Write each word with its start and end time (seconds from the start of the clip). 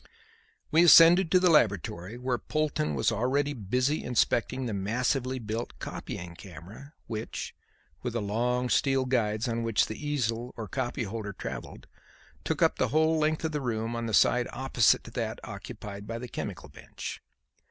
We 0.71 0.83
ascended 0.83 1.29
to 1.29 1.39
the 1.39 1.51
laboratory, 1.51 2.17
where 2.17 2.39
Polton 2.39 2.95
was 2.95 3.11
already 3.11 3.53
busy 3.53 4.03
inspecting 4.03 4.65
the 4.65 4.73
massively 4.73 5.37
built 5.37 5.77
copying 5.77 6.33
camera 6.33 6.93
which 7.05 7.53
with 8.01 8.13
the 8.13 8.19
long, 8.23 8.67
steel 8.67 9.05
guides 9.05 9.47
on 9.47 9.61
which 9.61 9.85
the 9.85 10.03
easel 10.07 10.55
or 10.57 10.67
copy 10.67 11.03
holder 11.03 11.33
travelled 11.33 11.85
took 12.43 12.63
up 12.63 12.79
the 12.79 12.87
whole 12.87 13.19
length 13.19 13.45
of 13.45 13.51
the 13.51 13.61
room 13.61 13.95
on 13.95 14.07
the 14.07 14.13
side 14.15 14.47
opposite 14.51 15.03
to 15.03 15.11
that 15.11 15.39
occupied 15.43 16.07
by 16.07 16.17
the 16.17 16.27
chemical 16.27 16.67
bench. 16.67 17.21